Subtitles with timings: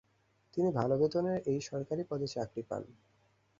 [0.53, 2.83] তিনি ভালো বেতনের এই সরকারি পদে চাকরি পান।